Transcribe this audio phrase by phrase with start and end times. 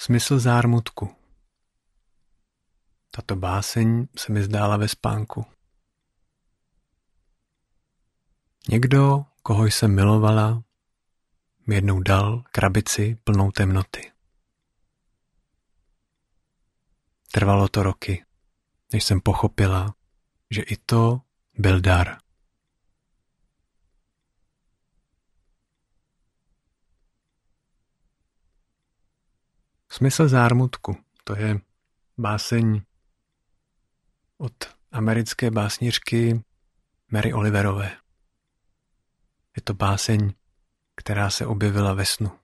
[0.00, 1.16] Smysl zármutku.
[3.10, 5.46] Tato báseň se mi zdála ve spánku.
[8.68, 10.62] Někdo, koho jsem milovala,
[11.66, 14.12] mi jednou dal krabici plnou temnoty.
[17.32, 18.24] Trvalo to roky,
[18.92, 19.94] než jsem pochopila,
[20.50, 21.20] že i to
[21.58, 22.18] byl dar.
[29.92, 31.60] Smysl zármutku, to je
[32.18, 32.82] báseň
[34.38, 34.52] od
[34.92, 36.42] americké básnířky
[37.10, 37.96] Mary Oliverové.
[39.56, 40.32] Je to báseň,
[40.94, 42.38] která se objevila ve snu.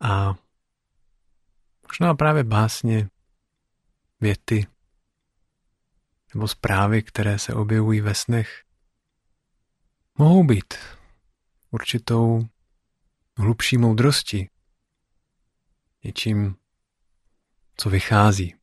[0.00, 0.34] A
[1.88, 3.08] možná právě básně,
[4.20, 4.66] věty
[6.34, 8.64] nebo zprávy, které se objevují ve snech,
[10.18, 10.74] mohou být
[11.70, 12.48] určitou
[13.36, 14.50] hlubší moudrostí,
[16.06, 16.56] něčím,
[17.76, 18.54] co vychází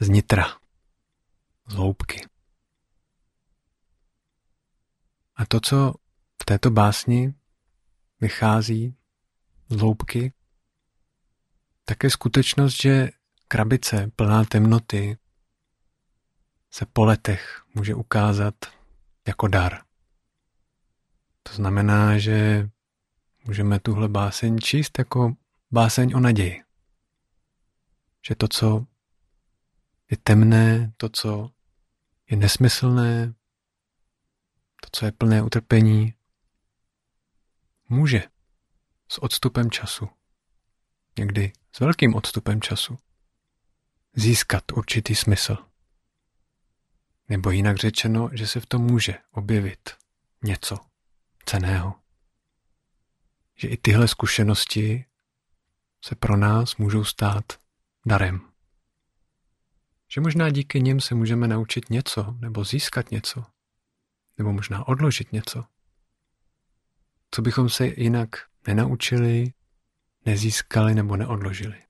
[0.00, 0.44] z nitra,
[1.66, 2.26] z hloubky.
[5.36, 5.94] A to, co
[6.42, 7.34] v této básni
[8.20, 8.96] vychází
[9.68, 10.32] z hloubky,
[11.84, 13.08] tak je skutečnost, že
[13.48, 15.18] krabice plná temnoty
[16.70, 18.54] se po letech může ukázat
[19.26, 19.82] jako dar.
[21.42, 22.68] To znamená, že
[23.44, 25.36] můžeme tuhle báseň číst jako
[25.70, 26.62] báseň o naději.
[28.28, 28.86] Že to, co
[30.10, 31.50] je temné, to, co
[32.30, 33.34] je nesmyslné,
[34.82, 36.14] to, co je plné utrpení,
[37.88, 38.22] může
[39.08, 40.08] s odstupem času,
[41.18, 42.98] někdy s velkým odstupem času,
[44.14, 45.56] získat určitý smysl.
[47.28, 49.90] Nebo jinak řečeno, že se v tom může objevit
[50.42, 50.78] něco
[51.44, 51.94] ceného.
[53.56, 55.04] Že i tyhle zkušenosti
[56.04, 57.44] se pro nás můžou stát
[58.06, 58.40] darem.
[60.08, 63.44] Že možná díky nim se můžeme naučit něco, nebo získat něco,
[64.38, 65.64] nebo možná odložit něco,
[67.30, 68.30] co bychom se jinak
[68.66, 69.52] nenaučili,
[70.26, 71.82] nezískali nebo neodložili.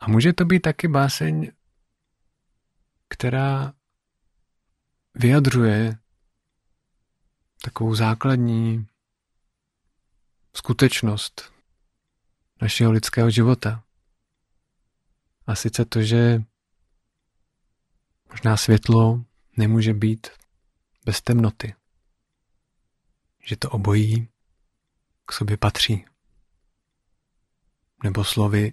[0.00, 1.52] A může to být taky báseň,
[3.08, 3.72] která
[5.14, 5.98] vyjadřuje
[7.62, 8.86] takovou základní
[10.54, 11.52] skutečnost
[12.60, 13.84] našeho lidského života.
[15.46, 16.42] A sice to, že
[18.30, 19.24] možná světlo
[19.56, 20.26] nemůže být
[21.04, 21.74] bez temnoty.
[23.44, 24.28] Že to obojí
[25.26, 26.04] k sobě patří.
[28.04, 28.72] Nebo slovy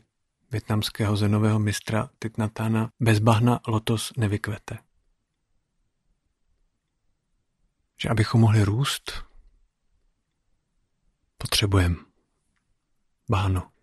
[0.51, 4.77] větnamského zenového mistra Titnatána bez bahna lotos nevykvete.
[8.01, 9.25] Že abychom mohli růst,
[11.37, 11.95] potřebujeme
[13.29, 13.76] bahno.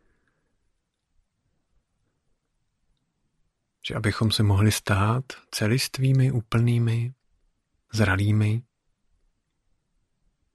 [3.86, 7.14] Že abychom se mohli stát celistvými, úplnými,
[7.92, 8.62] zralými,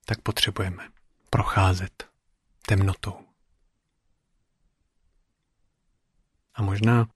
[0.06, 0.90] tak potřebujeme
[1.30, 2.10] procházet
[2.68, 3.26] temnotou.
[6.54, 7.10] A možná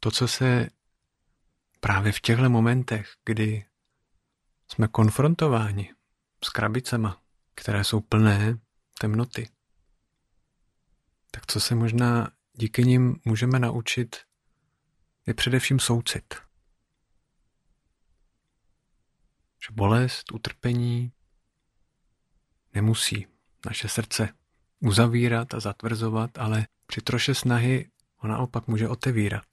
[0.00, 0.68] to, co se
[1.80, 3.66] právě v těchto momentech, kdy
[4.68, 5.94] jsme konfrontováni
[6.44, 7.22] s krabicema,
[7.54, 8.58] které jsou plné
[8.98, 9.48] temnoty,
[11.30, 14.16] tak co se možná díky nim můžeme naučit,
[15.26, 16.34] je především soucit.
[19.66, 21.12] Že bolest, utrpení
[22.74, 23.26] nemusí
[23.66, 24.28] naše srdce
[24.80, 29.46] uzavírat a zatvrzovat, ale při troše snahy ho naopak může otevírat.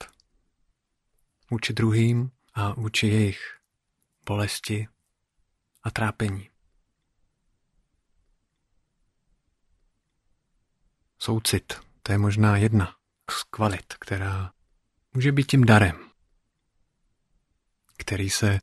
[1.50, 3.60] Vůči druhým a vůči jejich
[4.26, 4.88] bolesti
[5.82, 6.50] a trápení.
[11.18, 12.96] Soucit, to je možná jedna
[13.30, 14.52] z kvalit, která
[15.14, 16.10] může být tím darem,
[17.98, 18.58] který se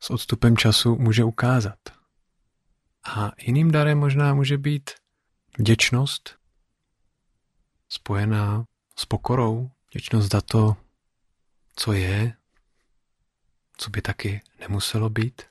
[0.00, 1.78] s odstupem času může ukázat.
[3.04, 4.90] A jiným darem možná může být
[5.58, 6.38] vděčnost
[7.88, 8.64] spojená
[8.98, 10.76] s pokorou, vděčnost za to,
[11.76, 12.36] co je,
[13.76, 15.42] co by taky nemuselo být.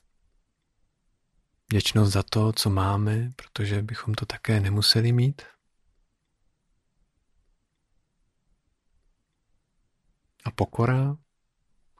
[1.69, 5.41] Vděčnost za to, co máme, protože bychom to také nemuseli mít.
[10.43, 11.17] A pokora,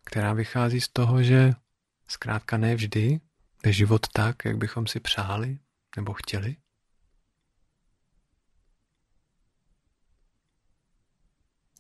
[0.06, 1.54] která vychází z toho, že
[2.08, 3.22] zkrátka ne vždy
[3.66, 5.60] je život tak, jak bychom si přáli
[5.96, 6.56] nebo chtěli.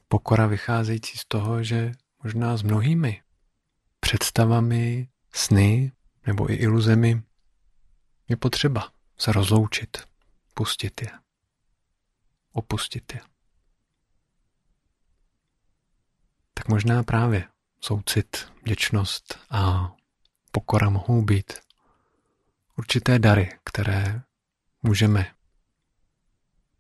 [0.08, 1.92] Pokora vycházející z toho, že
[2.24, 3.22] možná s mnohými
[4.00, 5.92] představami, sny
[6.28, 7.24] nebo i iluzemi
[8.28, 9.98] je potřeba se rozloučit,
[10.54, 11.12] pustit je.
[12.52, 13.31] opustit je.
[16.62, 17.48] Tak možná právě
[17.80, 19.92] soucit, vděčnost a
[20.52, 21.54] pokora mohou být
[22.78, 24.22] určité dary, které
[24.84, 25.32] můžeme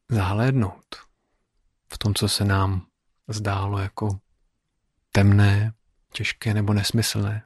[0.10, 0.95] zahlédnout
[1.94, 2.86] v tom, co se nám
[3.28, 4.19] zdálo jako
[5.12, 5.74] temné,
[6.13, 7.44] těžké nebo nesmyslné.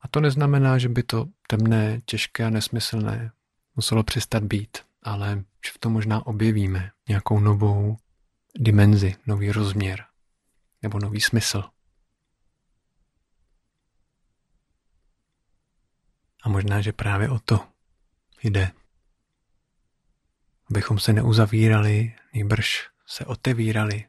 [0.00, 3.32] A to neznamená, že by to temné, těžké a nesmyslné
[3.76, 7.96] muselo přestat být, ale že v tom možná objevíme nějakou novou
[8.58, 10.07] dimenzi, nový rozměr
[10.82, 11.64] nebo nový smysl.
[16.42, 17.68] A možná, že právě o to
[18.42, 18.72] jde.
[20.70, 24.08] Abychom se neuzavírali, nejbrž se otevírali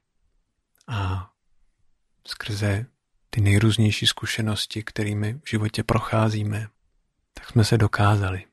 [0.88, 1.32] a
[2.28, 2.86] skrze
[3.30, 6.68] ty nejrůznější zkušenosti, kterými v životě procházíme,
[7.34, 8.46] tak jsme se dokázali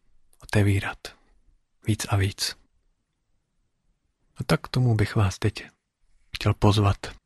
[0.42, 0.98] otevírat
[1.86, 2.56] víc a víc.
[4.40, 5.66] No tak k tomu bych vás teď
[6.34, 7.25] chtěl pozvat.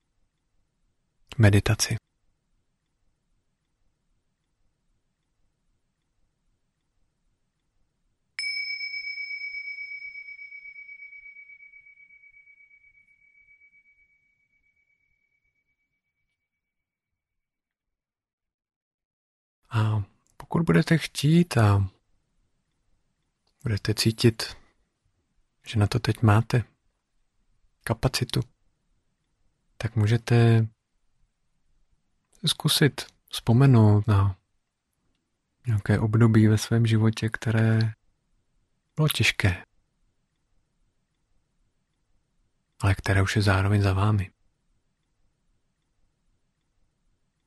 [1.39, 1.97] Meditaci.
[19.71, 20.03] A
[20.37, 21.89] pokud budete chtít a
[23.63, 24.57] budete cítit,
[25.67, 26.65] že na to teď máte
[27.85, 28.41] kapacitu,
[29.77, 30.67] tak můžete
[32.49, 34.37] zkusit vzpomenout na
[35.67, 37.93] nějaké období ve svém životě, které
[38.97, 39.65] bylo těžké,
[42.81, 44.31] ale které už je zároveň za vámi.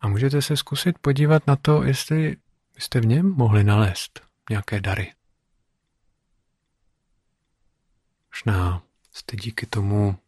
[0.01, 2.37] A můžete se zkusit podívat na to, jestli
[2.75, 5.13] byste v něm mohli nalézt nějaké dary.
[8.31, 10.19] Možná jste díky tomu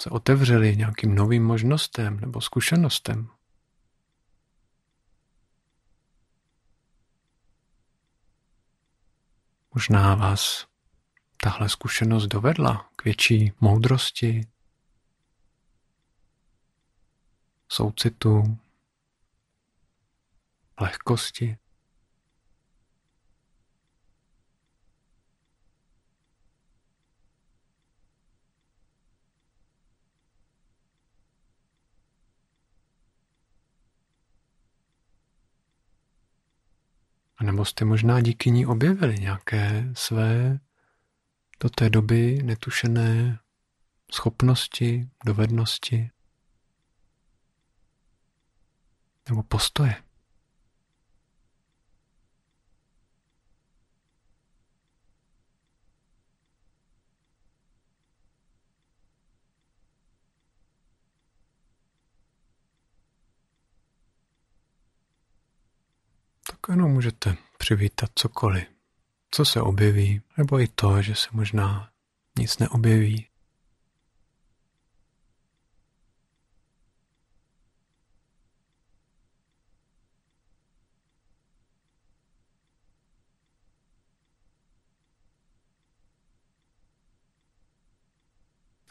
[0.00, 3.28] se otevřeli nějakým novým možnostem nebo zkušenostem.
[9.74, 10.66] Možná vás
[11.36, 14.46] tahle zkušenost dovedla k větší moudrosti,
[17.68, 18.58] soucitu,
[20.80, 21.56] lehkosti.
[37.44, 40.58] Nebo jste možná díky ní objevili nějaké své
[41.60, 43.38] do té doby netušené
[44.12, 46.10] schopnosti, dovednosti
[49.28, 50.03] nebo postoje.
[66.72, 68.64] Jenom můžete přivítat cokoliv,
[69.30, 71.90] co se objeví, nebo i to, že se možná
[72.38, 73.28] nic neobjeví.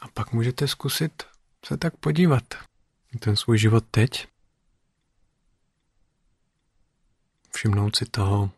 [0.00, 1.22] A pak můžete zkusit
[1.66, 2.54] se tak podívat
[3.12, 4.33] na ten svůj život teď
[7.54, 8.50] všimnout si toho,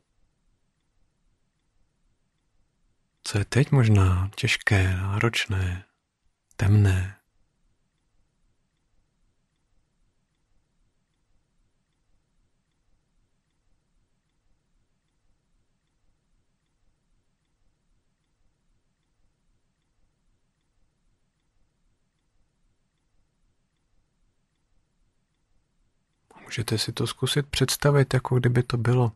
[3.22, 5.84] co je teď možná těžké, náročné,
[6.56, 7.16] temné.
[26.46, 29.12] Můžete si to zkusit představit, jako kdyby to bylo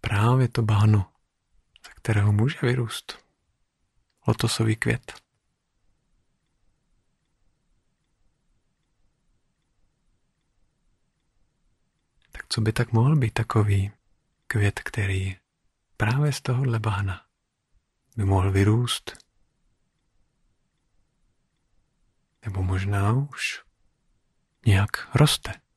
[0.00, 1.12] právě to bahno,
[1.86, 3.24] ze kterého může vyrůst
[4.26, 5.12] lotosový květ.
[12.32, 13.92] Tak co by tak mohl být takový
[14.46, 15.36] květ, který
[15.96, 17.24] právě z tohohle bahna
[18.16, 19.18] by mohl vyrůst?
[22.44, 23.62] Nebo možná už
[24.66, 25.67] nějak roste.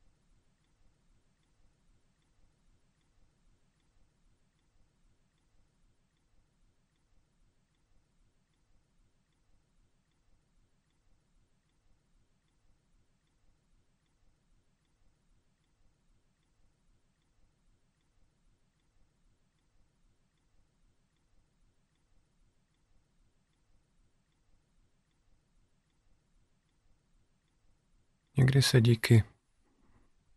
[28.42, 29.24] Někdy se díky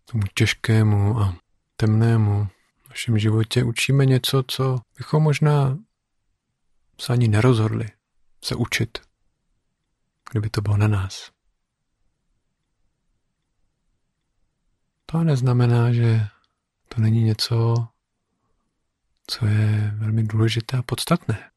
[0.04, 1.36] tomu těžkému a
[1.76, 2.48] temnému
[2.90, 5.78] našem životě učíme něco, co bychom možná
[7.00, 7.88] se ani nerozhodli
[8.44, 8.98] se učit,
[10.30, 11.30] kdyby to bylo na nás.
[15.06, 16.26] To neznamená, že
[16.88, 17.74] to není něco,
[19.26, 21.50] co je velmi důležité a podstatné.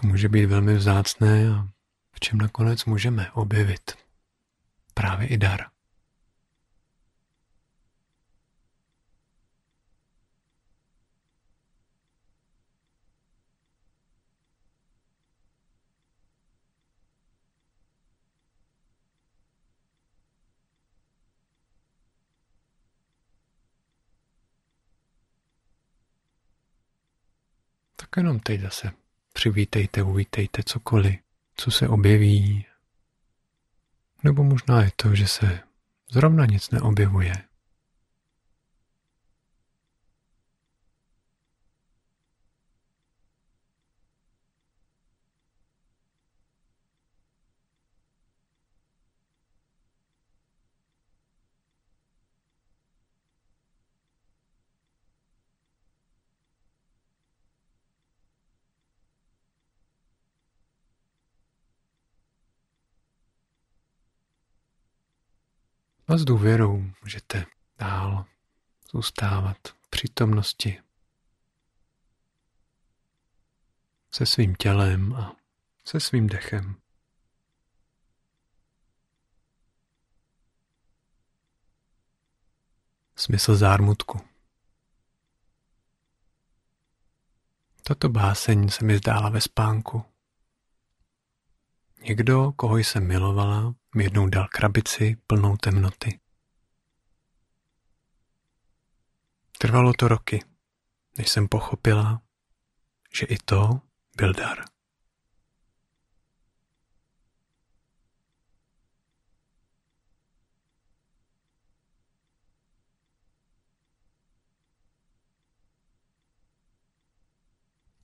[0.00, 1.68] Co může být velmi vzácné a
[2.12, 3.96] v čem nakonec můžeme objevit
[4.94, 5.60] právě i dar.
[27.96, 29.07] Tak jenom teď zase
[29.38, 31.16] přivítejte, uvítejte cokoliv,
[31.56, 32.66] co se objeví.
[34.24, 35.60] Nebo možná je to, že se
[36.10, 37.32] zrovna nic neobjevuje.
[66.08, 67.46] A s důvěrou můžete
[67.78, 68.24] dál
[68.92, 70.82] zůstávat v přítomnosti
[74.10, 75.36] se svým tělem a
[75.84, 76.76] se svým dechem.
[83.16, 84.20] Smysl zármutku.
[87.82, 90.04] Tato báseň se mi zdála ve spánku.
[92.08, 96.20] Někdo, koho jsem milovala, mi jednou dal krabici plnou temnoty.
[99.58, 100.44] Trvalo to roky,
[101.18, 102.22] než jsem pochopila,
[103.12, 103.80] že i to
[104.16, 104.64] byl dar.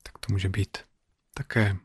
[0.03, 0.77] Tak to může být
[1.33, 1.77] také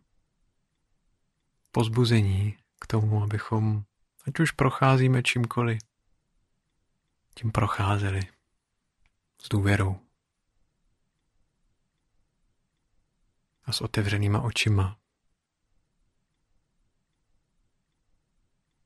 [1.72, 3.82] pozbuzení k tomu, abychom,
[4.26, 5.78] ať už procházíme čímkoliv,
[7.34, 8.20] tím procházeli
[9.42, 10.00] s důvěrou
[13.64, 15.00] a s otevřenýma očima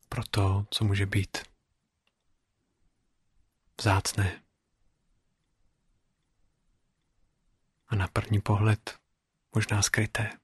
[0.08, 1.38] pro to, co může být
[3.80, 4.42] vzácné.
[7.88, 8.98] A na první pohled
[9.54, 10.43] možná skryté.